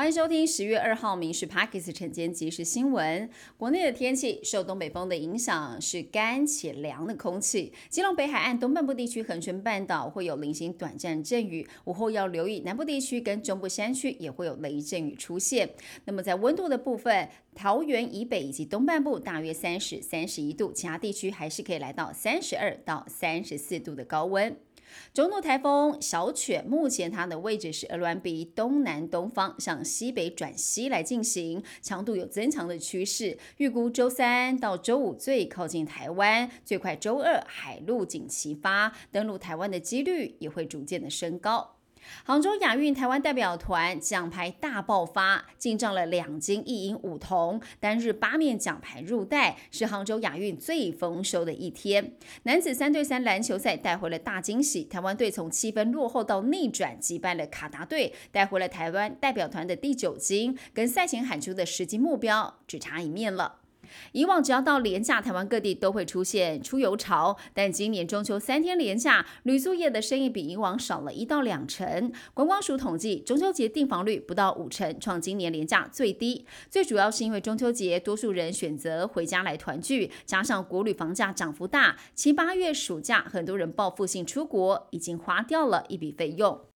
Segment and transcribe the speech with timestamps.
[0.00, 3.28] 欢迎收听十月二号《民事 Parkes》晨间即时新闻。
[3.58, 7.70] 国内的天气受东北风的影响，是干且凉的空气。
[7.90, 15.68] 基隆北海岸东半部地区、恒春半岛会有零星短暂阵雨，午后要留意南部地区跟中部山区也会有雷阵雨出现。
[16.06, 24.56] 那么在温度的部分，桃园以北以及东半部大约三十三十一度，其他地区还是可以来到三十二到三十四度的高温。
[25.12, 33.38] 中度台风小犬目前它的位置是厄乱比东南东方，向西北转西来进行，强度有增强的趋势。
[33.56, 41.79] 预估周三到周五最靠近台湾，最快周二海陆景齐发，登陆台湾的几率也会逐渐的升高。
[42.24, 52.14] 杭州亚运台湾代表团奖牌大爆发，进账了两金一银五铜，单日八面奖牌入袋，是杭州亚运最丰收的一天。
[52.42, 63.59] 男子三对三篮球赛带回了大惊喜，台湾队从七分落后到逆转击败了卡达队，带回了台湾代表团的第九金，跟赛前喊出的实际目标只差一面了。
[64.12, 72.12] 以往只要到廉假，台湾各地都会出现出游潮，但今年中秋三天廉假，旅宿业的生意比以往少了一到两成。
[72.34, 76.44] 观光署统计，中秋节订房率不到五成，创今年廉价最低。
[76.68, 86.69] 最主要是因为中秋节多数人选择回家来团聚，加上国旅房价涨幅大，七八月暑假很多人报复性出国，已经花掉了一笔费用。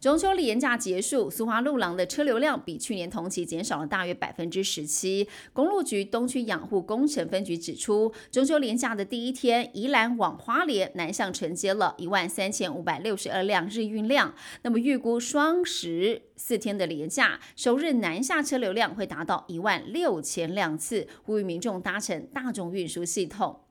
[0.00, 5.26] 中秋连假结束，苏花路廊的车流量比去年同期减少了大约百分之十七。
[5.52, 14.32] 公路局东区养护工程分局指出，中秋连假的第一天，宜兰往花莲南向承接了一万三千五百六十二辆日运量。
[14.62, 23.62] 那么预估双十四天的连假，首日南下车流量会达到一万六千辆次，呼吁民众搭乘大众运输系统。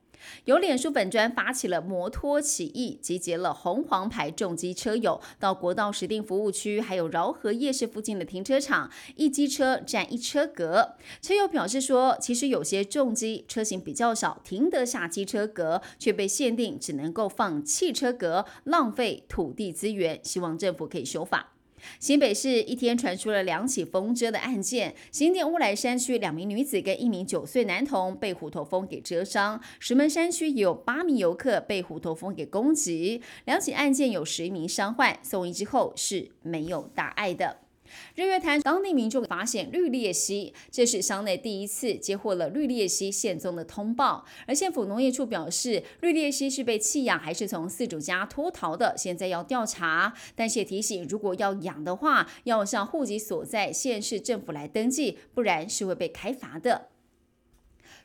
[0.44, 10.96] 由脸书粉专发起了摩托起义，集结了红黄牌重机车友到国道实定服务区，还有饶河夜市附近的停车场，一机车占一车格。
[11.20, 21.52] 车友表示说，其实有些重机车型比较少，停得下机车格，却被限定只能够放汽车格，浪费土地资源，希望政府可以修法。
[21.98, 37.67] 新北市一天传出了两起风蛰的案件，新店乌来山区两名女子跟一名九岁男童被虎头蜂给蛰伤，石门山区也有八名游客被虎头蜂给攻击，两起案件有十一名伤患送医之后是没有大碍的。
[38.14, 44.24] 日月潭当地民众发现绿鬣蜥，这是乡内第一次接获了绿鬣蜥现踪的通报。
[44.46, 50.14] 而县府农业处表示，绿鬣蜥是被弃养还是从饲主家脱逃的，现在要调查。
[50.34, 56.88] 但是提醒，如果要养的话，要向户籍所在县市政府来登记，不然是会被开罚的。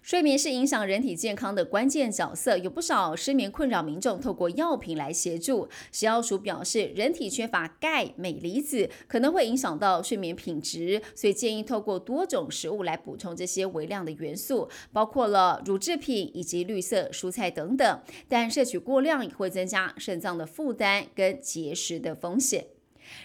[0.03, 5.69] 睡眠是影响人体健康的关键角色，有不少失眠困扰民众透过药品来协助。
[5.93, 18.01] 食药署表示，人体缺乏钙、镁离子可能会影响到睡眠品质，所以建议透过多种食物来补充这些微量的元素，包括了乳制品以及绿色蔬菜等等。
[18.27, 22.65] 但摄取过量也会增加肾脏的负担跟结石的风险。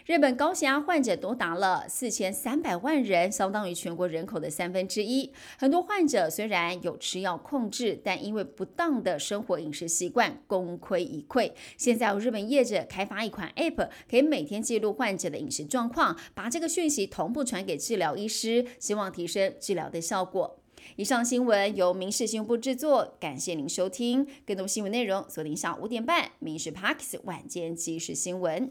[0.06, 5.32] 日本高血压患者多达了四千三百万人，相当于全国人口的三分之一。
[5.58, 11.52] 很多患者虽然有吃药控制，但因为不当的生活饮食习惯，功亏一篑。
[11.76, 20.58] 现在日本业者开发一款 App，可以每天记录患者的饮食状况，把这个讯息同步传给治疗医师，希望提升治疗的效果。
[20.96, 24.26] 以上新闻由民事新闻部制作，感谢您收听。
[24.46, 28.68] 更多新闻内容锁定下午五点半《民事 Parks 晚间即时新闻》。